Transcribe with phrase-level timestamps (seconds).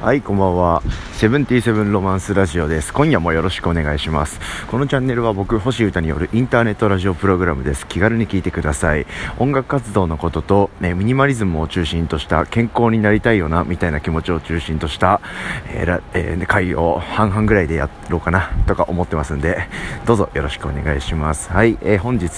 [0.00, 0.82] はい、こんばんは。
[1.12, 2.90] セブンティーセブンロマンスラジオです。
[2.90, 4.40] 今夜もよろしくお願いします。
[4.68, 7.86] このチャンネルは僕、星歌によるインターネットラジオプログラムです。
[7.86, 9.04] 気軽に聞いてください。
[9.38, 15.20] 音楽活動のことと、ね、ミニマリズムを中心とした健康になりたいよな、みたいな気持ちを中心とした、
[15.68, 19.68] えーらえー会を半々ぐらいでやろうかな、とか思ってますんで、
[20.06, 21.52] どうぞよろしくお願いします。
[21.52, 22.30] はい、えー本日、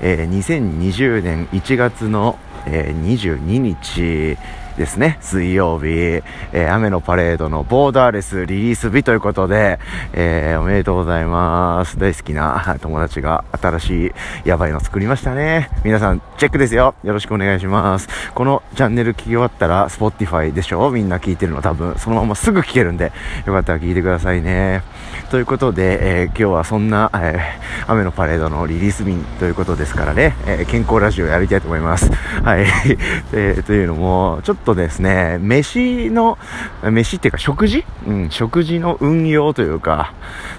[0.00, 4.38] えー2020年1月の、えー22日、
[4.78, 9.78] ですね、水曜日、えー雨のパレードのボーダーレスリリース日ということで、
[10.12, 11.98] えーおめでとうございます。
[11.98, 15.68] 大好きな 友達が新しいやばいの作りましたね。
[15.84, 16.94] 皆さん、チェックですよ。
[17.04, 18.08] よろしくお願いします。
[18.34, 20.90] このチャンネル聞き終わったら、Spotify でしょ？
[20.90, 23.12] みんな聞いてるの多分、そのまますぐ聞けるんで、
[23.44, 24.82] よかったら聞いてくださいね。
[25.30, 32.10] ということで、えー今日はそんな、えー雨のパレードのリリース日ということですからね、えー健康ラジオやりたいと思います。
[32.44, 32.64] はい。
[33.34, 36.38] えーというのも、ちょっとですね、飯の、
[36.82, 37.84] 飯っていうか食事？
[38.06, 40.12] うん、食事の運用というか、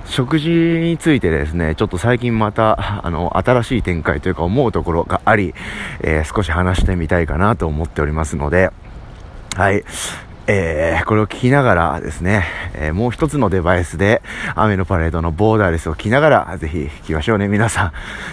[0.05, 5.53] 食事についてですね、ちょっと最近また、あの、新しい展開というか思うところがあり、
[6.01, 8.71] えー少し話してみたいかなと思っておりますので、
[9.55, 9.83] はい。
[10.47, 14.21] えーこれを聞きながらですね、えーもう一つのデバイスで、
[14.55, 17.91] 雨のパレードのボーダーレスを聞きながら、ぜひ聞きましょうね、皆さ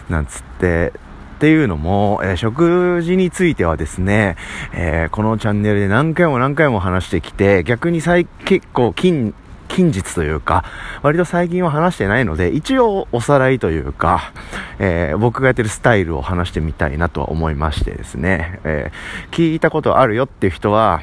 [0.09, 0.13] ん。
[0.13, 0.93] なんつって、
[1.39, 4.37] っていうのも、えー食事についてはですね、
[4.75, 9.33] えーこのチャンネルで何回も何回も話してきて、逆に最、結構近、
[9.69, 10.65] 近日というか、
[11.03, 14.33] 割と最近は話してないので、一応おさらいというか、
[14.81, 18.91] えー僕がやってるスタイルを話してみたいなとは思いましてですね、え
[19.31, 21.03] 聞いたことあるよっていう人は、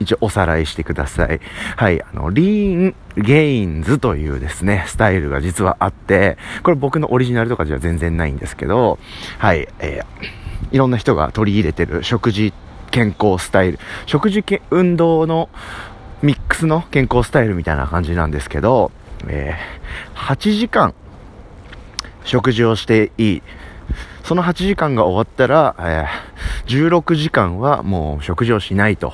[0.00, 1.40] 一応おさらいしてください。
[1.76, 8.98] はい、あの、リーンゲインズというですね、スタイルが実はあって、これ僕のオリジナルとかじゃ全然ないんですけど、
[9.38, 12.52] はい、えーいろんな人が取り入れてる食事
[12.90, 15.48] 健康スタイル、食事け運動の
[16.22, 18.90] ミックスの健康スタイルみたいな感じなんですけど、
[19.28, 20.94] えー8時間
[22.24, 23.42] 食事をしていい。
[24.24, 26.36] その8時間が終わったら、えー
[26.66, 29.12] 16時間はもう食事をしないと。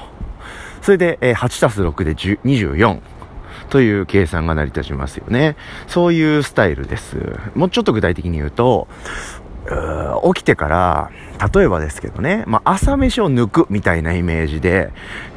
[0.82, 3.00] それで、えー8たす6で10 24。
[3.70, 5.56] という計算が成り立ちますよね。
[5.86, 7.16] そういうスタイルです。
[7.54, 8.86] もうちょっと具体的に言うと、
[10.24, 11.10] う起きてから、
[11.54, 14.90] 例えばですけどね、まあ、朝飯を抜くみたいなイメージで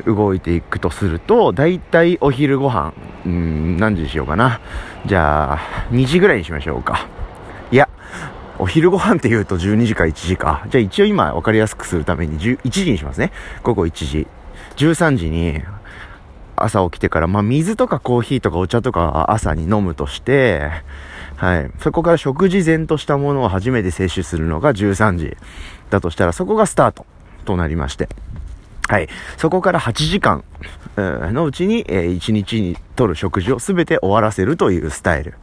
[0.06, 2.94] 動いていくとすると、だいたいお昼ご飯、
[3.26, 4.60] うん、何時にしようかな。
[5.06, 5.60] じゃあ、
[5.92, 7.08] 2時ぐらいにしましょうか。
[7.72, 7.88] いや、
[8.58, 10.66] お昼ご飯って言うと12時か1時か。
[10.70, 13.32] じゃあ一応今分かりやすくするために11時にしますね。
[13.64, 14.28] 午後1時。
[14.78, 15.62] 13時に
[16.56, 20.72] 朝起きてから、まあ水とかコーヒーとかお茶とか朝に飲むとして、
[21.36, 21.72] はい。
[21.80, 25.38] そこから食事前としたものを初めて摂取するのが13時
[25.90, 27.06] だとしたら、そこがスタート
[27.44, 28.08] となりまして。
[28.88, 29.10] はい。
[29.38, 30.44] そこから8時間
[30.98, 35.34] のうちに、え1日にとる食事を全て終わらせるというスタイル。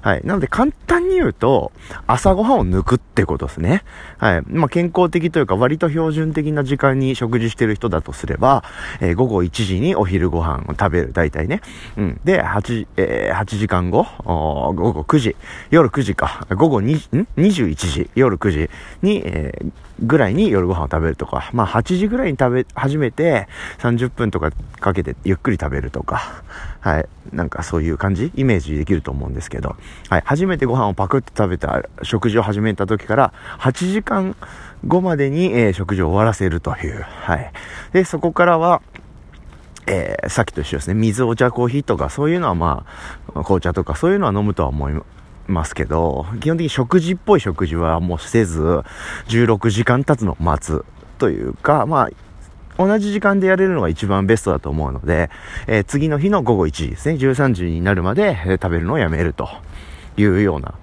[0.00, 0.22] はい。
[0.24, 1.72] なので簡単に言うと、
[2.06, 3.82] 朝ごはんを抜くってことですね。
[4.18, 4.42] はい。
[4.46, 8.64] まあ、健康的というか割と標準的な時間に食事してる人だとすれば、
[9.00, 11.12] えー午後1時にお昼ご飯を食べる。
[11.12, 11.60] 大体ね。
[11.96, 12.20] うん。
[12.24, 15.36] で、8、えー8時間後、午後9時、
[15.70, 16.46] 夜9時か。
[16.50, 18.70] 午後2、ん ?21 時、夜9時
[19.02, 23.48] に、えーぐらいに夜ご飯を食べるとか、まあ8時ぐらいに食べ始めて
[23.78, 24.50] 30分とか
[24.80, 26.42] かけてゆっくり食べるとか、
[26.80, 28.32] はい、なんかそういう感じ？
[28.34, 29.76] イメージできると思うんですけど、
[30.08, 34.36] はい、初めてご飯をパクって食べた食事を始めた時から8時間
[34.86, 37.52] 後までに、えー食事を終わらせるという、はい。
[37.92, 38.82] で、そこからは、
[39.86, 40.94] えーさっきと一緒ですね。
[40.94, 42.86] 水、お茶、コーヒーとか、そういうのはま
[43.34, 44.94] あ、紅茶とか、そういうのは飲むとは思い
[45.46, 48.82] ますけど、基本的に食事っぽい食事はもうせず、
[49.28, 50.84] 16時間経つのを待つ
[51.18, 52.10] というか、まあ、
[52.80, 55.28] 同じ時間でやれるのが一番ベストだと思うので、
[55.66, 59.50] えー次の日の午後1時ですね、13時になるまで、えー食べるのをやめると
[60.16, 60.74] いうような、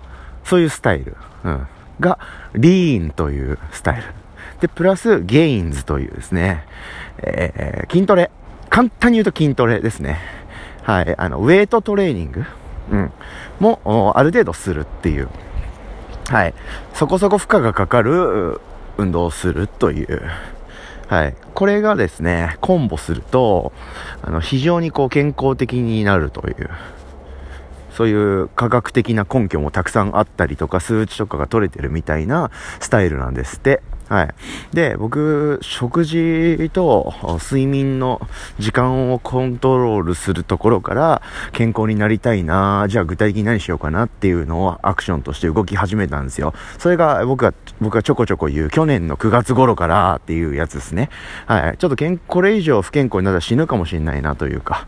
[0.44, 1.68] そういうスタイル、うん、
[2.00, 2.20] が、
[2.54, 4.04] リーンというスタイル。
[4.62, 6.66] で、プラス、ゲインズというですね、
[7.24, 8.30] えー筋トレ。
[8.70, 10.20] 簡単に言うと筋トレですね。
[10.84, 11.16] はい。
[11.18, 12.46] あの、ウェイトトレーニング、
[12.92, 13.12] うん、
[13.60, 15.30] も、ある程度するっていう。
[16.30, 16.54] はい。
[16.94, 18.62] そこそこ負荷がかかる
[18.98, 20.22] 運動をするという。
[21.08, 21.36] はい。
[21.54, 23.72] これがですね、コンボすると、
[24.22, 26.70] あの、非常にこう健康的になるという。
[27.92, 33.82] そういう科学的な根拠もたくさんあったりとか、数値とかが取れてるみたいなスタイルなんですって。
[34.10, 34.30] はい。
[34.74, 38.22] で、僕、食事と睡眠の
[38.60, 41.22] 時間をコントロールするところから
[41.52, 46.54] 健康になりたいなじゃあ具体的に何しようかなっていうのをアクションとして動き始めたんですよ。
[46.78, 51.10] それが僕が、僕がちょこちょこ言う去年の9月頃からっていうやつですね。
[51.46, 51.78] はい。
[51.78, 54.88] ちょっと健これ以上不健康になったら死ぬかもしれないなというか、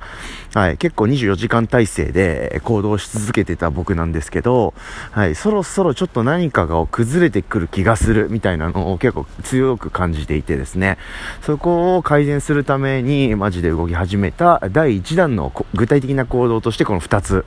[0.53, 0.77] はい。
[0.77, 4.73] 結構24時間体制で行動し続けてた僕なんですけど、
[5.11, 5.35] はい。
[5.35, 10.97] そろそろちょっと何かが崩れてくる気がするみたいなのを結構結構強く感じていてですね、
[11.41, 17.45] そこを改善するためにマジで動き始めた第1弾の具体的な行動としてこの2つ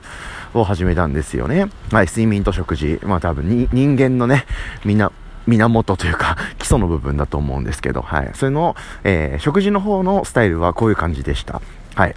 [0.53, 1.69] を始めたんですよね。
[1.91, 2.99] はい、睡眠と食事。
[3.03, 4.45] まあ多分人間のね、
[4.83, 5.11] みんな、
[5.45, 8.31] 源というか、 基礎の部分だと思うんですけど、はい。
[8.33, 11.61] それの、えー、食事の方のスタイルはこういう感じでした。
[11.95, 12.15] はい。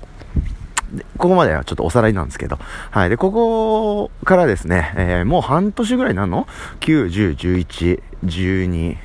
[1.19, 2.59] ここまではちょっとおさらいなんですけど。
[2.91, 3.11] はい。
[3.11, 6.47] で、ここからですね、えー、もう半年ぐらいなの
[6.81, 8.97] ?9、10、11、12、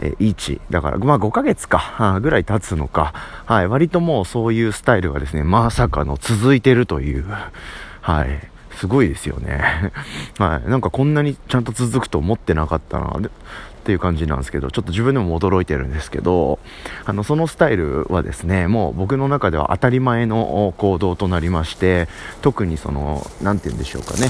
[0.00, 0.60] え1。
[0.70, 3.12] だから、まあ5ヶ月か、 ぐらい経つのか。
[3.46, 3.68] はい。
[3.68, 7.24] 割ともうそういうスタイルがですね、まさかの続いてるという。
[8.00, 8.48] はい。
[8.76, 9.92] すごいですよね。
[10.38, 10.70] はい。
[10.70, 13.16] なんかこんなにちゃんと続くと思ってなかったな。
[13.88, 16.58] っていう感じなんですけど、ちょっと自分でも驚いてるんですけど、
[17.06, 22.06] あの、そのスタイルはですね、もう僕の中では当たり前の行動となりまして、
[22.42, 24.28] 特にその、なんて言うんでしょうかね、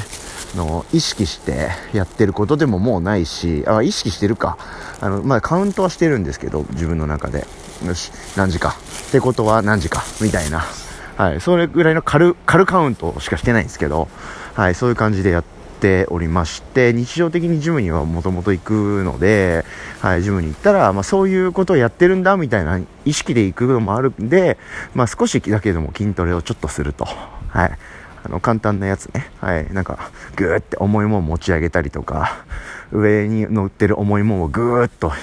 [0.55, 4.59] の、意識してやってることでももうないし、あ、意識してるか。
[5.01, 7.45] あの、まあ、カウントはしてるんですけど、自分の中で。
[7.85, 8.77] よし、何時か。
[9.09, 10.05] ってことは何時か。
[10.21, 10.63] みたいな。
[11.17, 11.41] はい。
[11.41, 14.07] それぐらいの軽、軽カウントしかしてないんですけど、
[14.55, 14.77] はい。
[14.77, 18.73] そういう感じでやって、ておりまして、日常的にジムにはもともと行く
[19.05, 19.65] ので、
[20.01, 24.59] はい、ジムに行ったら、まあ、そういうことをやってるんだみたいな意識で行くのもあるんで、
[24.95, 27.05] まあ、少しだけでも筋トレをちょっとすると。
[27.05, 27.79] はい。
[28.25, 29.31] あの、簡単なやつね。
[29.41, 29.73] はい。
[29.73, 32.45] なんか、ぐーって重いもん持ち上げたりとか、
[32.93, 35.17] 上に乗ってる重いもんをぐーっと引っ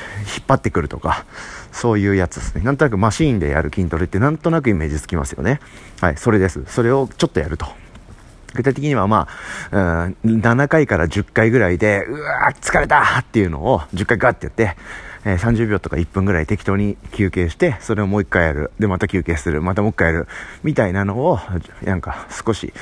[0.48, 1.26] 張ってくるとか、
[1.72, 2.64] そういうやつですね。
[2.64, 5.60] なんとなくマシーンでやる筋トレってなんとなくイメージつきますよね。
[6.00, 6.64] はい、それです。
[6.68, 7.68] それをちょっとやると。
[8.56, 9.28] 具体的にはま
[9.72, 14.76] あ、うん、7回から10回ぐらいで、うわー疲れたっていうのを10回ガッてやって、
[15.26, 18.72] えー、30秒とか1分ぐらい適当に休憩して、それをもう1回やる。
[18.80, 19.62] で、また休憩する。
[19.62, 20.28] またもう1回やる。
[20.64, 21.40] みたいなのを、
[21.84, 22.74] なんか少し、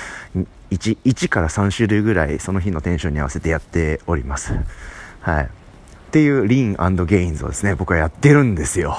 [0.72, 4.54] 1、1から3種類ぐらいその日のテンションに合わせてやっております。
[5.22, 5.44] はい。
[5.46, 5.48] っ
[6.12, 8.98] ていうリーンゲインズをですね、僕はやってるんですよ。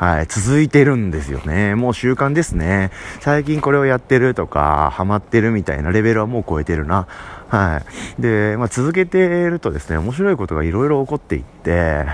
[0.00, 1.74] はい、続いてるんですよね。
[1.74, 2.90] もう習慣ですね。
[3.20, 7.06] 最近これをやってるとか、ハマってるみたいなレベルはもう超えてるな。
[7.48, 7.82] は
[8.18, 8.22] い。
[8.22, 12.06] で、まあ、続けてるとですね、面白いことがいろいろ起こっていって、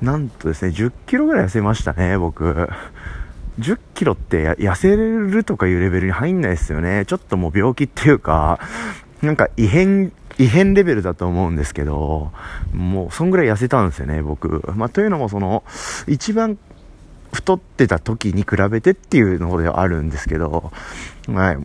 [0.00, 2.70] なんとですね、10キロぐらい痩せましたね、僕。
[3.58, 7.04] 10キロって痩せるとかいうレベルに入んないですよね。
[7.04, 8.60] ちょっともう病気っていうか、
[9.20, 12.32] なんか異変、異変レベルだと思うんですけど、
[12.72, 14.62] もうそんぐらい痩せたんですよね、僕。
[14.74, 15.64] まあ、というのもその、
[16.06, 16.56] 一番
[17.32, 20.72] 太ってた時に比べてっていうのではあるんですけど、
[21.28, 21.56] はい。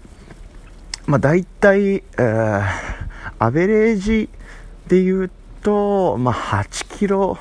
[1.05, 2.63] まあ大体、えー、
[3.39, 4.29] アベレージ
[4.87, 5.31] で言う
[5.61, 7.37] と、まあ8キロ、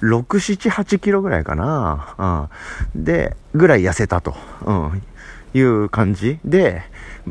[0.00, 2.48] 6、7、8キロぐらいかな。
[2.94, 3.04] うん。
[3.04, 4.34] で、ぐらい痩せたと。
[4.64, 5.02] うん。
[5.54, 6.82] いう感じで、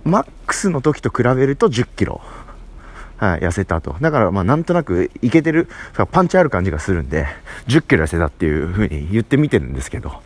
[0.03, 2.21] マックスの時と比べると10キロ。
[3.17, 3.95] はい、痩せたと。
[4.01, 5.67] だから、まあ、なんとなく、いけてる、
[6.11, 7.27] パンチある感じがするんで、
[7.67, 10.21] 10キロ痩せたっていう風に言ってみてるんですけど、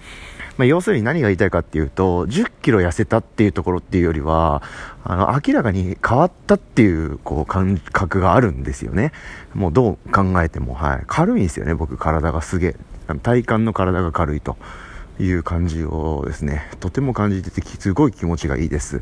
[0.58, 4.62] まあ、要するに何が言いたいかっていうと、10キロ痩せたっていうところっていうよりは、
[5.06, 9.14] あの、明らかに変わったっていう、こう、感覚があるんですよね。
[9.54, 11.04] もうどう考えても、はい。
[11.08, 12.76] 軽いんですよね、僕、体がすげえ。
[13.24, 14.58] 体幹の体が軽いと。
[15.22, 19.02] いう感じをですね、とても感じてて、すごい気持ちがいいです。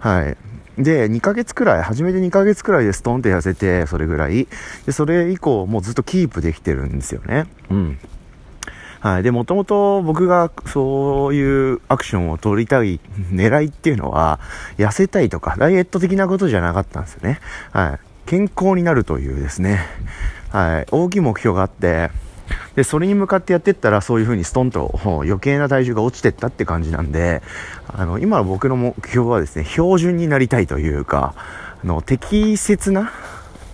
[0.00, 0.36] はい。
[0.78, 4.48] で、2ヶ月くらい、初めて2ヶ月くらいでストンって痩せて、それぐらい。
[4.86, 7.46] で、それ以降、もうずっとキープできてるんですよね。
[7.70, 7.98] うん。
[9.00, 9.22] はい。
[9.22, 13.00] で、もともと僕がそういうアクションを取りたい
[13.32, 14.38] 狙いっていうのは、
[14.78, 17.40] 痩せたいとか、ダイエット的なことじゃなかったんですよね。
[17.72, 17.98] はい。
[18.26, 19.80] 健康になるというですね、
[20.50, 20.86] はい。
[20.90, 22.10] 大きい目標があって、
[22.76, 27.42] で、それに向かってやってったら、そういう風にストンと余計な体重が落ちてったって感じなんで、
[27.88, 33.12] あの、今の僕の目標はですね、標準になりたいというか、あの、適切な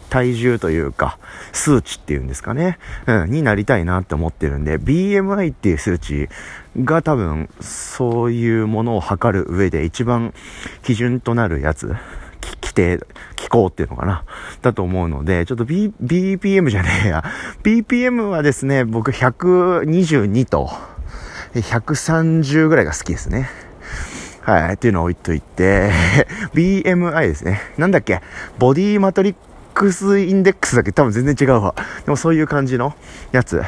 [0.09, 1.19] 体重というか、
[1.53, 6.29] 数値っていうんですかね、うん、になりたいなって思ってるんで、BMI っていう数値
[6.83, 10.35] が多分、そういうものを測る上で一番
[10.83, 11.95] 基準となるやつ
[12.41, 13.01] 規定、
[13.37, 14.25] 気候っていうのかな。
[14.63, 17.25] だと思うので、ちょっと B、BPM じゃねえや。
[17.63, 20.71] BPM はですね、僕122と
[21.55, 23.49] 130ぐらいが好きですね。
[24.43, 24.75] はい。
[24.75, 25.91] っていうのを置いといて、
[26.55, 27.61] BMI ですね。
[27.77, 28.21] なんだっけ？
[28.59, 29.37] ボディマトリッ
[29.75, 30.93] クスインデックスだけ？
[30.93, 31.75] 多分全然違うわ。
[32.05, 32.95] でもそういう感じの
[33.33, 33.63] やつ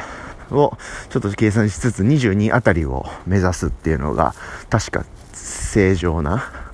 [0.49, 0.77] を
[1.09, 4.33] ちょっと計算しつつ22あたりを目指すっていうのが
[4.69, 6.70] 確か正常な、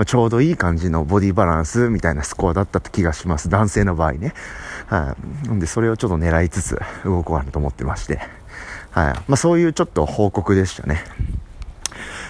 [0.00, 3.50] まあ、ちょうどいい感じのボディバランスみたいなスコアだった気がします。
[3.50, 4.32] 男性の場合ね。
[4.86, 5.14] は
[5.44, 8.18] い、なんでそれをちょっと狙いつつ動こうかなと思ってまして。
[8.92, 9.14] はい。
[9.28, 11.04] まあ、そういうちょっと報告でしたね。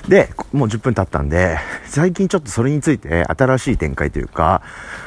[0.09, 4.62] で、もう10分経ったんで、最近ちょっとそれについて新しい展開というか、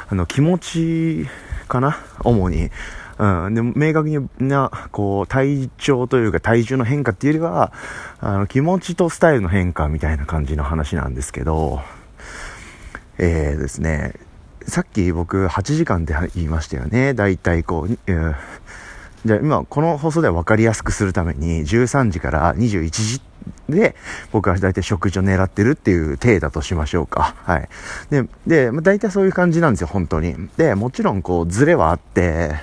[0.10, 1.28] あの、気持ち
[1.68, 1.98] かな？
[2.24, 2.72] 主に。
[3.18, 3.54] うん。
[3.56, 7.74] で、明確にな、こう、体調というか体重の変化っていうよりは、
[8.22, 11.82] あの、気持ちとスタイルの変化みたいな感じの話なんですけど、
[13.18, 14.14] えーですね、
[14.68, 17.14] さっき僕8時間って言いましたよね。
[17.14, 18.36] だいたいこう、えー、
[19.26, 23.22] じゃあ今この放送では分かりやすくするために13時から21時
[23.70, 23.96] で、
[24.32, 27.36] 僕は大体食事を狙ってるっていう体だとしましょうか。
[27.44, 27.70] はい。
[28.10, 30.36] で、で、まあ、大体そういう感じなんですよ、本当に。
[30.58, 32.56] で、もちろんこう、ズレはあって、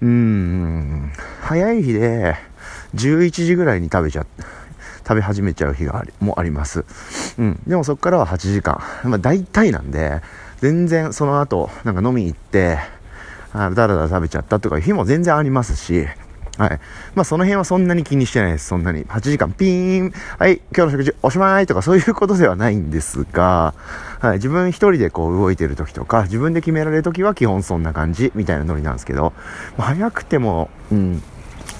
[0.00, 2.36] うーん、早い日で、
[2.94, 4.26] 11時ぐらいに食べちゃ、
[5.02, 6.84] 食べ始めちゃう日があり、もあります。
[7.38, 7.60] うん。
[7.66, 8.80] でもそこからは8時間。
[9.04, 10.20] まあ大体なんで、
[10.60, 12.78] 全然その後、なんか飲みに行って、
[13.52, 16.06] あだらだら食べちゃったとかいう日も全然ありますし、
[16.58, 16.80] はい。
[17.14, 18.66] まあその辺はそんなに気にしてないです。
[18.66, 19.04] そんなに。
[19.06, 23.74] 8時間ピーン、はい、今日の食事おしまいとかそういうことではないんですが、
[24.20, 29.32] はい、自分一人でこう動いてる時とか、自分で決められる時は基本そんな感じみたいなノリなんですけど、
[29.78, 31.22] まあ、早くても、うん、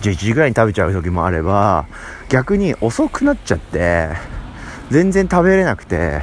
[0.03, 1.87] 11時ぐらいに食べちゃう時もあれば、
[2.29, 4.09] 逆に遅くなっちゃって、
[4.91, 6.21] 全然食べれなくて、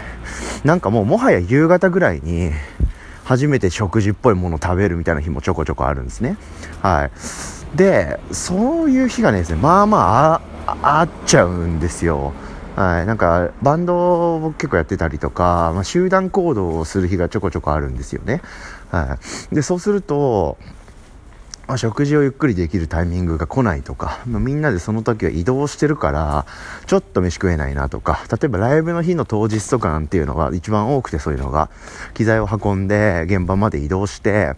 [0.63, 2.51] なんかもうもはや夕方ぐらいに、
[3.23, 6.35] 初めて食事っぽいものを食べるみたいな日もちょこちょこあるんですね。
[6.81, 7.77] はい。
[7.77, 12.33] で、そういう日がね、まあまああ、あっちゃうんですよ。
[12.75, 18.41] はい、なんかバンドを結構やってたりとか、まあ、集団行動をする日がちょこちょこあるんですよね。
[18.89, 19.17] は
[19.51, 20.57] い、でそうすると、
[21.69, 26.47] まあ、食事をゆっくりできるタイミングが来ないとか、まあ、みんなでその時は移動してるから
[26.87, 31.69] ちょっと飯食えないなとか例えばライブの日の当日とかなんていうのが一番多くてそういうのが
[32.15, 34.55] 機材を運んで現場まで移動して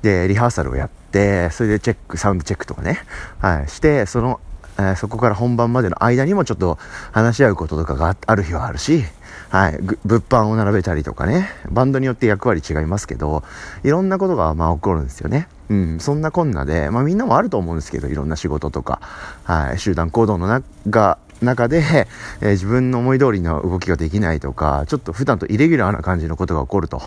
[0.00, 2.98] でリハーサルをやって、それでチェック、サウンドチェックとかね、
[3.38, 4.40] はい、して、その、
[4.76, 6.78] えー、そこから本番までの間にもちょっと
[7.12, 9.04] 話し合うこととかがある日はあるし、
[9.50, 13.44] はい、物販を並べたりとかね、バンドによって役割違いますけど、
[13.84, 15.48] いろんなことがまあ起こるんですよね。
[15.68, 19.00] うん、そんなこんなで、まあみんなもあると思うんですけど、いろんな仕事とか、
[19.44, 22.06] はい、集団行動の中、中で、
[22.40, 27.02] えー、自分の思い通りの動きができないとか、ちょっと普段とイレギュラーな感じのことが起こると。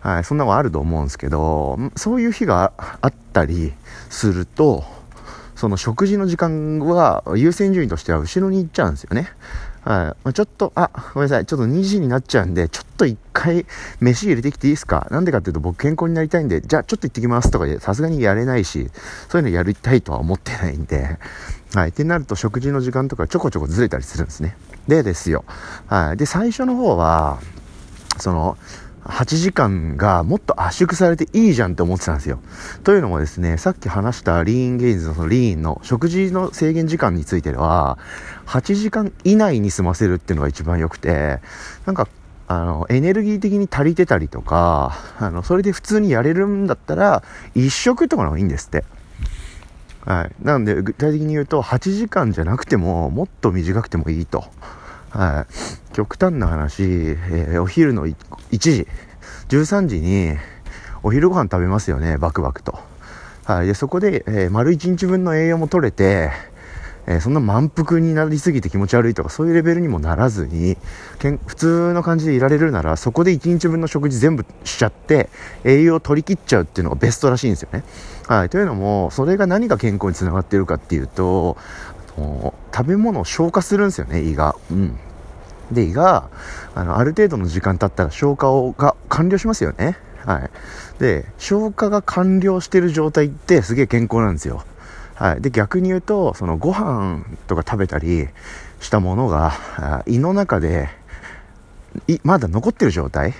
[0.00, 3.72] はい、そんなのはあると思うんですけど、そういう日があったり
[4.10, 4.84] すると、
[5.56, 9.30] その食事の時間は優先順位としては後ろに行っちゃうんですよね。
[9.84, 10.16] はい。
[10.24, 11.46] ま、ちょっと、あ、ごめんなさい。
[11.46, 13.66] ちょっと2時になっちゃうんで、ちょっと一回
[14.00, 15.06] 飯入れてきていいですか？
[15.10, 18.90] なんでかっていうと僕健康になりたいんで、じゃあちょっと行ってきますとかさすがにやれないし、
[19.28, 21.18] そういうのやりたいとは思ってないんで、
[21.74, 21.90] はい。
[21.90, 24.56] ってなると食事の時間とかちょこちょこずれたりするんですね。
[24.88, 25.44] でですよ。
[25.86, 26.16] はい。
[26.16, 27.38] で、最初の方は、
[28.18, 28.56] その、
[29.04, 32.40] 8時間がもっと圧縮されていいじゃんって思ってたんですよ。
[32.84, 37.98] というのもですね、さっき話したリーンゲインズのそのリーンの食事の制限時間については、
[38.46, 41.40] 8時間以内に済ませるっていうのが一番良くて、
[41.84, 42.08] なんか、
[42.46, 47.22] あの、エネルギー的に足りてたりとか、あの、それで普通にやれるんだったら、
[47.54, 48.84] 1食とかの方がいいんですって。
[50.04, 50.32] はい。
[50.42, 54.44] なので、具体的に言うと、8時間じゃなくても、もっと短くてもいいと。
[55.14, 55.94] はい。
[55.94, 58.16] 極端な話、えー、お昼の1
[58.58, 58.86] 時、
[59.48, 60.36] 13時に
[61.04, 62.78] お昼ご飯食べますよね、バクバクと。
[63.44, 63.66] はい。
[63.66, 66.32] で、そこで、えー、丸1日分の栄養も取れて、
[67.06, 70.76] えー、そんな満腹になりすぎて気持ち悪いとかそういうレベルにもならずに
[71.18, 75.28] けん普通の感じでいられるならそこで1日分の食事全部しちゃって
[75.64, 77.84] 栄養を取り切っちゃうっていうのがベストらしいんですよね。
[78.26, 81.58] はい、というのもそれが何が健康につながっているかっていうと
[82.16, 84.56] 食べ物を消化するんですよね胃が。
[84.70, 84.98] うん
[85.72, 86.28] で胃が
[86.74, 89.96] あのある程度の時間経ったら消化をが完了しますよね。
[90.24, 90.50] はい。
[90.98, 94.64] で、消化が完了してる状態ってすげえ健康なんですよ。
[95.14, 95.40] はい。
[95.42, 98.28] で、逆に言うと、そのご飯とか食べたり
[98.80, 100.88] したものが胃の中で
[102.22, 103.34] まだ残ってる状態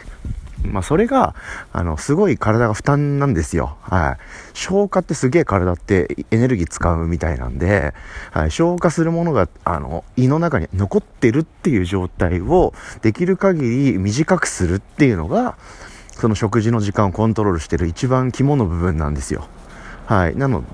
[0.65, 1.35] まあ、それが、
[1.73, 3.77] あの、すごい体が負担なんですよ。
[3.83, 4.17] はい。
[4.55, 7.95] 消化ってすげえ体ってエネルギー使うみたいなんで、
[8.33, 8.51] はい。
[8.51, 15.57] 消化するものが、あの、胃の中に残ってるっていう状態を、できる限り短くするっていうのが、
[16.13, 19.47] その食事の時間をコントロールしてる一番肝の部分なんですよ。
[20.07, 20.37] はい。
[20.37, 20.65] なの、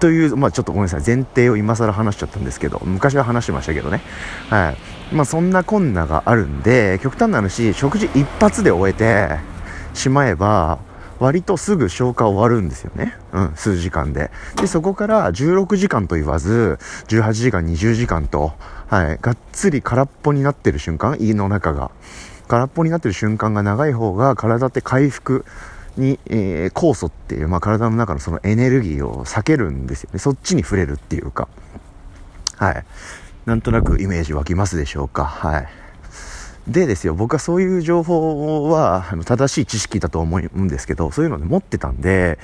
[0.00, 1.02] という、まあちょっとごめんなさい。
[1.04, 4.00] 前提を今更話しちゃったんですけど、昔は話してましたけどね。
[4.50, 4.76] はい。
[5.14, 9.38] まあそんなこんながあるんで、極端な話、食事一発で終えて
[9.94, 10.80] しまえば、
[11.20, 13.14] 割とすぐ消化終わるんですよね。
[13.32, 14.30] うん、数時間で。
[14.56, 18.52] で、そこから16時間と言わず、18時間、20時間と、
[18.88, 21.92] はい、がっつり空っぽになってる瞬間、胃の中が。
[22.48, 25.46] 空っぽになってる瞬間が長い方が体って回復
[25.96, 30.18] に、えー、酵素っていう、まあ、体の中のそのエネルギーを避けるんですよね。
[30.18, 31.48] そっちに触れるっていうか。
[32.56, 32.84] はい。
[33.46, 35.24] なんとなくイメージ湧きますでしょうか。
[35.24, 35.68] はい。
[36.68, 42.38] でですよ、僕はそういう情報はあの正しい知識だと思うんですけど、そういうので持ってたんで、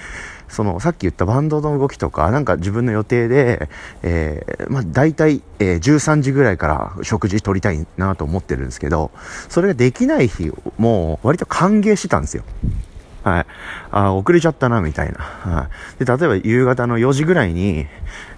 [0.46, 3.70] そのさっき言ったバンドの動きとか、なんか自分の予定で、
[4.02, 9.10] えー、まあ大体、えー、13時ぐらいから食事取りたいなと思ってるんですけど、
[9.48, 12.44] それができない日も割と歓迎してたんですよ。
[13.30, 13.46] はい。
[13.92, 15.20] あ、遅れちゃったな、みたいな。
[15.20, 15.68] は
[16.00, 16.04] い。
[16.04, 17.86] で、例えば夕方の4時ぐらいに、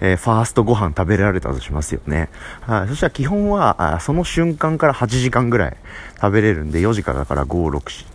[0.01, 2.29] えー、ファーストご飯食べられたとしますよね。
[2.61, 2.89] はい。
[2.89, 5.77] そしたら基本は、あその瞬間から8時間ぐらい
[6.17, 8.07] 食べれるんで、4時からだから5、6、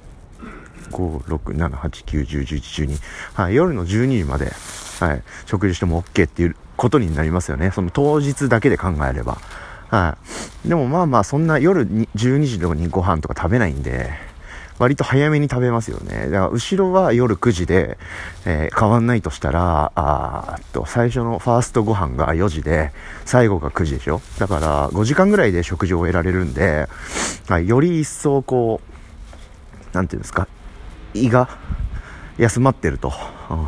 [0.91, 3.41] 5、6、7、8、9、10、11、12。
[3.41, 3.55] はい。
[3.55, 4.51] 夜の12時まで、
[5.00, 5.24] はい。
[5.48, 7.72] 食事しても OK っていうことになりますよね。
[7.72, 9.39] その当日だけで考えれば。
[9.89, 10.17] は
[10.65, 10.69] い。
[10.69, 14.26] でもまあまあ、そんな夜に12時とかにご飯とか食べないんで、
[14.79, 16.25] 割と早めに食べますよね。
[16.25, 17.98] だから後ろは夜9時で、
[18.46, 22.91] えー、変わんないとしたら、あと、最初のファーストご飯が4時で、
[23.25, 24.22] 最後が9時でしょ？
[24.38, 26.88] だから5時間ぐらいで食事を終えられるんで、
[27.48, 28.81] はい、より一層こ
[29.93, 30.48] う、なんていうんですか、
[31.13, 31.50] 胃が
[32.38, 33.13] 休まってると。
[33.50, 33.67] うん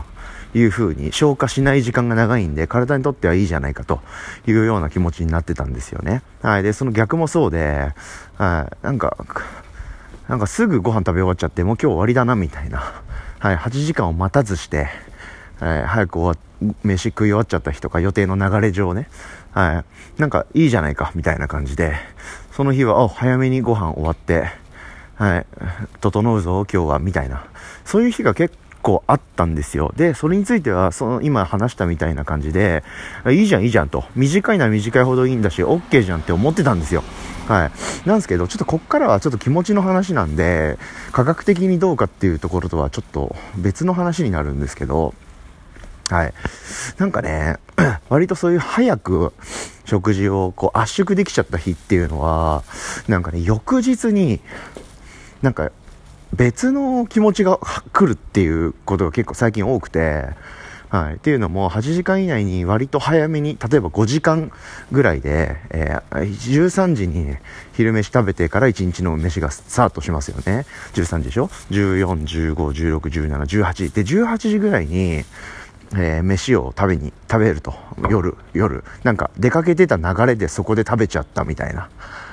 [0.56, 4.02] いう風に消化しない時間が長いんで体にとってはいいじゃないかと
[4.48, 6.24] いうような気持ちになってたんですよね。
[6.42, 6.64] はい。
[6.64, 7.94] で、その逆もそうで、
[8.38, 8.78] はい。
[8.84, 9.16] なんか、
[10.30, 13.02] なんかすぐご飯食べ終わっちゃって、もう今日終わりだな、みたいな。
[13.40, 14.88] はい、8時間を待たずして、
[15.60, 19.10] えー、早く終わ飯食い終わっちゃった日とか予定の流れ上ね、
[19.54, 19.84] は
[20.18, 21.96] い、なんかいいじゃないか、みたいな感じで、
[22.52, 24.52] その日は、お、早めにご飯終わって、
[25.16, 25.46] はい、
[26.00, 27.44] 整うぞ、今日は、みたいな。
[27.84, 29.94] そういう日が結構あったんですよ。
[29.96, 32.84] で、それについては、その今話したみたいな感じで、
[33.30, 34.06] いいじゃん、いいじゃんと。
[34.16, 37.04] 短いなら短いほどいいんだし、OK じゃんって思ってたんですよ。
[37.48, 38.08] はい。
[38.08, 40.78] なんですけど、ちょっとこっからはちょっと気持ちの話なんで、
[41.12, 45.14] 科学的にどうかっていうところとはちょっと別の話になるんですけど、
[46.10, 46.34] はい。
[46.98, 47.58] なんかね、
[48.10, 49.34] 割とそういう早く
[49.86, 52.64] 食事をこう圧縮できちゃった日っていうのは、
[53.08, 54.40] なんかね、翌日に、
[55.42, 55.72] なんか
[56.34, 60.30] 別の気持ちが来るっていうことが結構最近多くて、
[60.90, 61.16] はい。
[61.16, 64.52] っていうのも、8時間以内に割と早めに、例えば5時間
[64.92, 67.36] ぐらいで、えー、13時に
[67.74, 70.66] 昼飯食べてから1日の飯がスタートしますよね。
[70.94, 73.94] 13時でしょ ?14、15、16、17、18。
[73.94, 75.24] で、18時ぐらいに、
[75.94, 77.76] えー、飯を食べに、食べると。
[78.10, 78.84] 夜、夜。
[79.04, 81.90] なんか、出かけてた流れでそこで食べちゃったみたいな。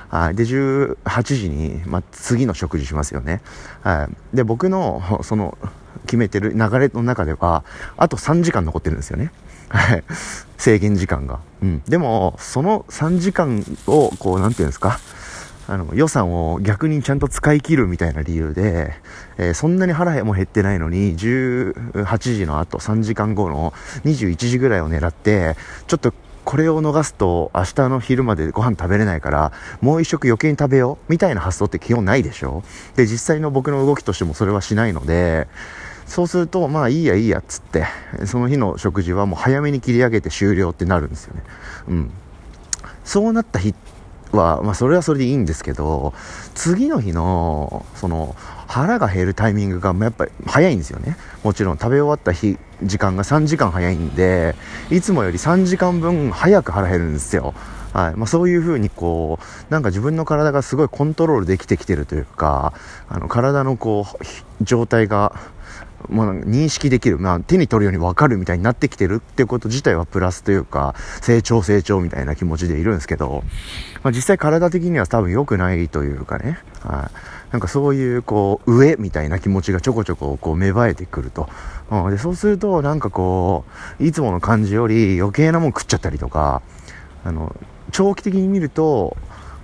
[0.09, 0.35] はい。
[0.35, 3.41] で、18時に、まあ、次の食事しますよね。
[3.81, 4.35] はい。
[4.35, 5.57] で、僕の、その、
[6.05, 7.63] 決めてる流れの中では、
[7.97, 9.31] あと3時間残ってるんですよね。
[9.69, 10.03] はい。
[10.57, 11.39] 制限時間が。
[11.61, 11.81] うん。
[11.87, 14.99] でも、その3時間を、こう、なんていうんですか。
[15.69, 18.93] あの、予算を逆にちゃんと使い切るみたいな理由で、
[19.37, 23.73] えー、そんなに腹も減ってないのに、18時の後、3時間後の
[24.05, 26.13] 21時ぐらいを狙って、ちょっと
[26.47, 32.63] これを逃すと明日の昼までご飯食べれないから、もう一食余計に食べようみたいな発想って基本ないでしょ？
[32.95, 35.49] で、実際の僕の動きとしてもそれはしないので、
[36.05, 37.85] そうすると、まあいいやいいやっつって、
[38.25, 41.43] その日の食事はもう早めに切り上げて終了ってなるんですよね。
[41.89, 42.11] うん。
[43.03, 43.75] そうなった日
[44.31, 46.13] は、まあそれはそれでいいんですけど、
[46.55, 51.17] 次の日の、その、腹が減るタイミングがやっぱり早いんですよね。
[51.43, 54.55] もちろん食べ終わった日、時間が3時間早いんで、
[54.91, 57.53] いつもより3時間分早く腹減るんですよ。
[57.93, 58.15] はい。
[58.15, 62.73] まあ、そういう風にこう、なんか自分の体がすごいコントロールできてきてるというか、
[63.09, 65.33] あの、体のこう、状態が、
[66.09, 73.43] まあ、認識できる、まあ、手に取るように分かるみたいになってきてるってこと自体はプラスというか、成長成長みたいな気持ちでいるんですけど、
[74.03, 77.36] まあ、実際体的には多分良くないというかね、はい。
[77.51, 81.49] なんかそういうこう上みたいな気持ちがちょこちょここう芽生えてくると、
[81.89, 83.63] うん、でそうするとなんかこ
[83.99, 86.61] ういつもの感じより余計なもん食っちゃったりとか
[87.23, 87.55] あの
[87.91, 89.15] 長期的に見ると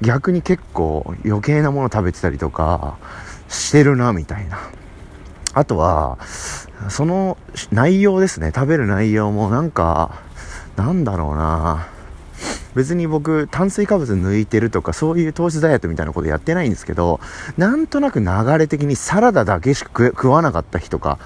[0.01, 2.97] 逆に結構余計なもの食べてたりとか
[3.49, 4.59] してるなみたいな。
[5.55, 6.17] あとは
[6.89, 7.37] その
[7.71, 8.51] 内容ですね。
[8.53, 10.23] 食べる内容もなんか
[10.75, 11.87] なんだろうな。
[12.75, 17.19] 別に僕炭水化物抜いてるとかそういう糖質ダイエットみたいなことやってないんですけど
[17.57, 18.25] なんとなく流
[18.57, 21.19] れ的にサラダだけしか食わなかった日とか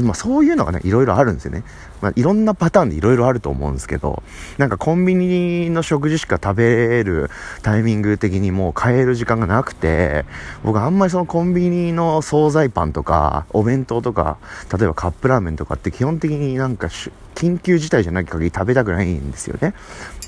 [0.00, 1.64] まあ、そういうのがねいろいろあるんですよね、
[2.00, 4.22] まあ、いろんなパターンでいろいろあると思うんですけど
[4.56, 7.30] なんかコンビニの食事しか食べる
[7.62, 10.24] タイミング的にもう買える時間がなくて
[10.62, 14.38] 僕あんまりそのコンビニの惣菜パンとかお弁当とか
[14.76, 16.88] 例えばカップラーメンとかって基本的になんか
[17.34, 19.74] 緊急事態じゃない限り食べたくないんですよね。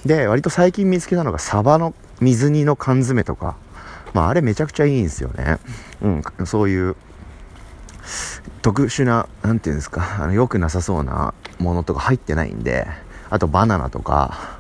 [0.06, 3.56] で割と最近見つけたのがサバの水煮の缶詰とか。
[4.12, 5.58] まああれめちゃくちゃいいんですよね。
[6.02, 6.96] うんそういう
[8.62, 12.86] 特殊な、なんていうんですか、あの、良くなさそうなものとか入ってないんで、
[13.30, 14.58] あとバナナとか、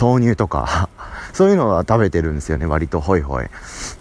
[0.00, 0.88] 豆乳とか、
[1.32, 3.46] そういうのは食べてるんですよね、割とホイホイ。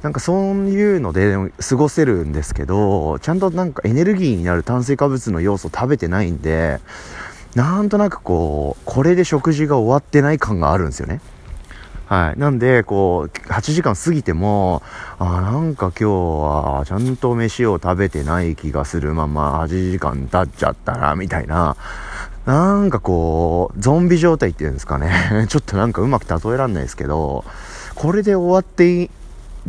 [0.04, 1.36] なんかそういうので
[1.68, 6.80] 過ごせるんですけど、ちゃんとなんかエネルギーになる炭水化物の要素食べてないんで、
[7.56, 11.20] なんとなくこう、これで食事が終わってない感があるんですよね。
[12.12, 12.40] はい。
[12.40, 14.84] なんで、こう、8時間過ぎても、
[15.18, 21.78] あ、なんか今日は、ちゃんと飯を食べてない気がするまま8時間経っちゃったな、みたいな。
[22.46, 25.48] なんかこう、ゾンビ状態っていうんですかね。
[25.48, 27.46] ちょっとなんかうまく例えらんないですけど、
[27.96, 29.10] これで終わってい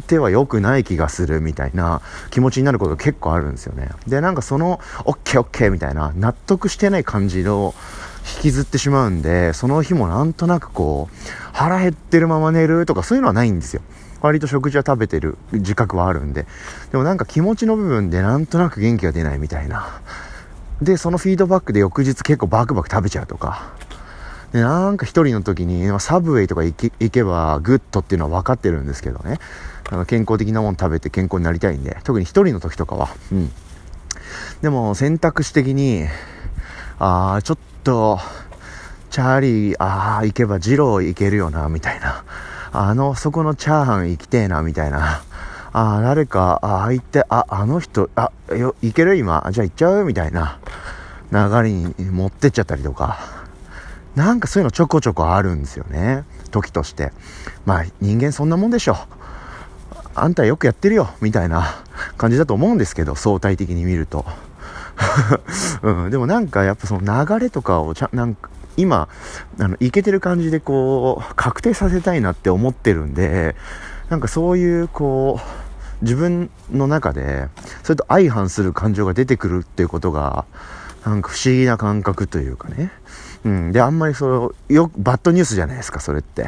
[0.08, 3.90] ては良くない気がするみたいな気持ちになること結構あるんですよね。
[4.08, 7.72] で、なんかその、オッケーオッケーみたいな、納得してない感じの、
[8.36, 11.16] 引きずってしまうんで、その日もなんとなくこう、
[11.52, 13.82] 腹減ってるまま寝るとかそういうのはないんですよ。
[14.20, 16.46] 割と食事は食べてる自覚はあるんで。
[16.92, 20.00] でもなんか気持ちの部分でなんとなく元気が出ないみたいな。
[20.80, 23.72] で、そのフィードバックで翌日結構バクバク食べちゃうとか。
[24.52, 29.38] で、なんか一人の時に、サブウェイとか行けばグッドっていうのは分かってるんですけどね。
[29.90, 31.96] なんか健康的なもの食べて健康になりたいんで。
[32.04, 33.08] 特に一人の時とかは。
[33.32, 33.50] うん。
[34.60, 36.06] でも選択肢的に、
[37.04, 38.20] ああ、ちょっと、
[39.10, 42.22] チャーリー、ああ、行けば二郎行けるよな、みたいな。
[42.70, 45.20] あの、そこのチャーハン行きてえな、みたいな。
[45.72, 49.16] ああ、誰か、ああ、行って、あ、あの人、あ、よ、行ける？
[49.16, 50.04] 今、じゃあ行っちゃう？
[50.04, 50.60] みたいな
[51.32, 53.18] 流れに持ってっちゃったりとか。
[54.14, 56.22] なんかそういうのちょこちょこあるんですよね。
[56.52, 57.12] 時として。
[57.66, 58.96] まあ、人間そんなもんでしょ。
[60.14, 61.82] あんたよくやってるよ、みたいな
[62.16, 64.24] 感じだと思うんですけど、相対的に見ると。
[65.82, 69.08] うん、でもなんかやっぱその流れとかをちゃなんか今
[69.80, 73.54] いけてる感じでこう確定させたいなって思ってるんで
[74.08, 77.48] なんかそういうこう自分の中で
[77.82, 80.44] それと相反する感情が出てくるっていうことが
[81.04, 82.90] なんか不思議な感覚というかね、
[83.44, 86.46] うん、であんまりそれよバッドニュースじゃないですかそれって、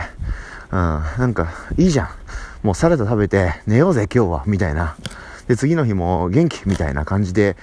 [0.70, 2.08] うん、なんかいいじゃん。
[2.62, 4.96] もうサラダ食べて寝ようぜ今日はみたいな。
[5.48, 6.62] で次の日も元気？
[6.66, 7.56] みたいな感じで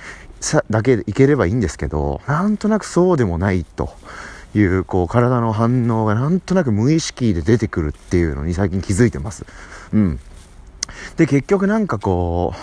[0.69, 3.93] だけでいければいいんですけど、なんとなくそうでもないと
[4.55, 9.45] いう、こう、体の反応がなんとなく無意識で出てくるっていうのに最近気づいてます。
[9.93, 10.19] うん。
[11.17, 12.53] で、結局なんかこ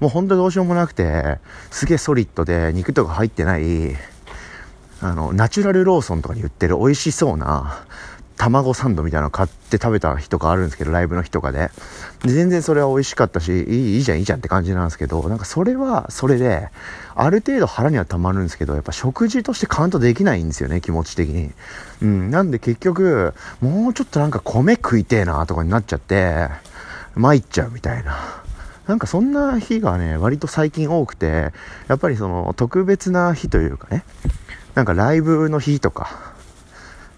[0.00, 1.38] う、もうほんとどうしようもなくて、
[1.70, 3.96] すげえソリッドで肉とか入ってない、
[5.00, 7.84] あの、ナチュラルローソンとかに売ってる美味しそうな、
[8.50, 11.70] 卵サンドみたいなの買って食べた日とかあるんですけど、ライブの日とかで。
[12.24, 16.68] で全然それは美味しかったし、いいいいじゃんいいじゃんって感じなんですけど、なんかそれはそれで、
[17.14, 21.52] ある程度腹にはたまるんですけど、やっぱ食事としてカウントできないんですよね、気持ち的に。
[22.02, 26.48] うん、なんで結局、もうちょっとなんか米食いてえなとかになっちゃって、
[27.14, 28.42] 参っちゃうみたいな。
[28.88, 31.52] なんかそんな日がね、割と最近多くて、
[31.86, 34.02] やっぱりその特別な日というかね、
[34.74, 36.31] なんかライブの日とか、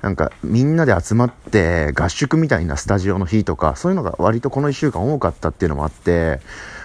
[0.04, 6.40] なんかみんなで集まって合宿みたいなスタジオの日とか、そういうのが割とこの1週間多かったっていうのもあって、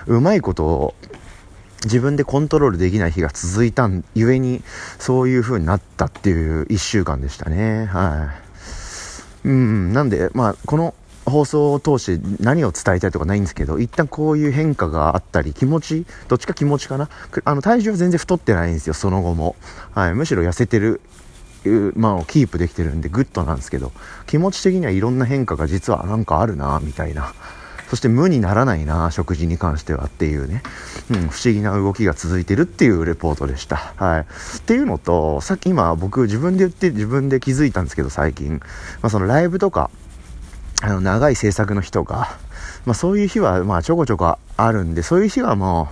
[0.08, 0.96] うまいことを
[1.84, 4.64] 自分でコントロールできない日が続いたん、ゆえに
[5.00, 7.88] そういう風になったっていう1週間でしたね。
[7.88, 8.32] は
[9.44, 9.50] い。
[9.50, 10.94] うん、なんで、まあ、この
[11.26, 17.10] 放送を通して何を伝えたいとかないんですけど、一旦こういう変化があったり、気持ち、どっちか気持ちかな。
[17.44, 19.58] あの、体重は全然太ってないんですよ、その後も。
[19.94, 21.02] はい、むしろ痩せてる
[21.96, 23.92] まあ、キープできてるんでグッドなんですけど
[24.28, 27.34] 気持ち的にはいろんな変化が実はなんかあるなみたいな
[27.90, 30.62] そして無にならないな食事に関してはっていうね、
[31.10, 33.78] うん、不思議な動きが続いてるっていうレポートでした。
[33.96, 34.22] はい。
[34.22, 38.60] っていうのと、さっき今僕自分で言って自分で気づいたんですけど最近、
[39.02, 39.90] まあ、そのライブとか、
[40.84, 42.38] あの長い制作の日とか、
[42.86, 45.90] まあそういう日はまあちょこちょこあるんで、そういう日はも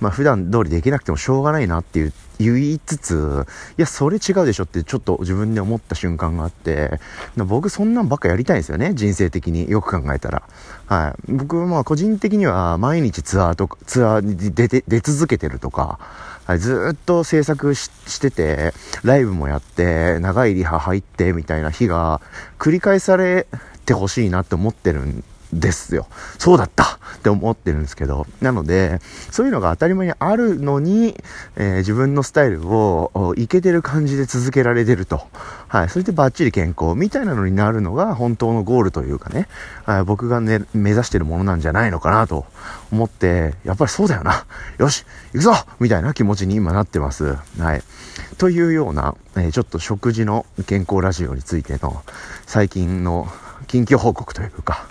[0.00, 3.46] う、まあ普段通りできなくてもしょうがないなっていう言いつつ、
[3.78, 7.00] いや、それ違うでしょってちょっと自分で思った瞬間があって、
[7.36, 10.42] 僕そんなんばっかやりたいんですよね、人生的によく考えたら。
[10.86, 11.32] はい。
[11.32, 15.98] 僕はまあ個人的には毎日ツアーとか、ツアーに出て、出続けてるとか、
[16.44, 22.20] はい、ずっと制作してて、ライブもやって、長いリハ入ってみたいな日が
[22.58, 23.46] 繰り返され
[23.86, 26.06] てほしいなって思ってるんですよ。
[26.38, 28.26] そうだったって思ってるんですけど。
[28.40, 31.22] なので、そういうのが当たり前にあるのに、
[31.56, 35.22] えー、自分のスタイルをいけてる感じで続けられてると。
[35.68, 35.88] はい。
[35.88, 39.46] それでバッチリ健康みたいなのになるのが本当のゴールというかね、
[39.84, 42.46] はい、僕がね、目指してるものなんじゃないのかなと
[42.90, 44.46] 思って、やっぱりそうだよな。
[44.78, 47.36] よし、行くぞみたいな気持ちに今なってます。
[47.58, 47.82] はい。
[48.38, 52.02] というような、えー、ちょっと食事の健康ラジオについての
[52.46, 53.28] 最近の
[53.66, 54.86] 近況報告というか、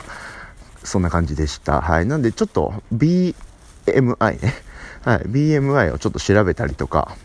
[0.83, 1.81] そんな感じでした。
[1.81, 2.05] はい。
[2.05, 4.53] なんでちょっと BMI ね。
[5.03, 5.19] はい。
[5.19, 7.15] BMI をちょっと調べたりとか、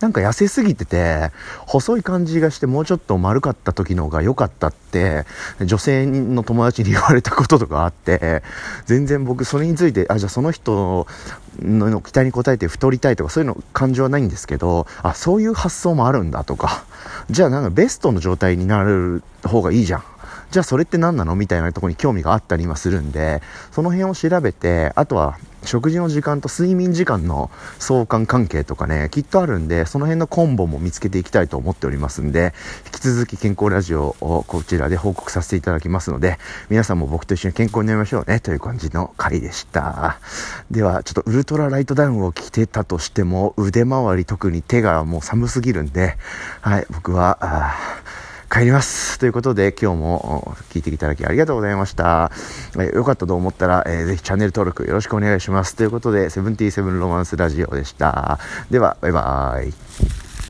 [0.00, 1.30] なんか痩せすぎてて、
[1.66, 5.24] 細い感じがしてもうちょっと丸かった時の方が良かったって、
[5.64, 8.42] 女性の友達に言われたこととかあって、
[8.84, 11.06] 全然僕それについて、あ、じゃあその人
[11.60, 16.84] の期待に応えて太りたいとかそういうの感情はないんですけど、あ、そういう発想もあるんだとか、
[17.30, 20.04] じゃあなんかベストの状態になる方がいいじゃん。
[20.56, 21.36] じゃあそれって何なの？
[21.36, 23.42] みたいなところに興味があったり今するんで、
[23.72, 32.54] その辺を調べて、あとは食事の時間と睡眠時間の相関関係とかね、きっとあるんで、その辺のコンボも見つけていきたいと思っておりますんで、
[32.86, 36.38] 引き続き健康ラジオをこちらで報告させていただきますので、
[36.70, 40.18] 皆さんも僕と一緒に健康になりましょうね、という感じの回でした。
[40.70, 46.16] では、ちょっとウルトラライトダウンを着てたとしても、腕周り特に手がもう寒すぎるんで、
[46.62, 47.74] はい、僕は、
[48.56, 49.18] 帰ります。
[49.18, 52.30] ということで、今日も聞いていただきありがとうございました。
[52.76, 55.76] えー、よかったと思ったら、えー、ぜひチャンネル登録よろしくお願いします。
[55.76, 58.38] ということで、セブンティーセブンロマンスラジオでした。
[58.70, 60.25] では、バイバーイ。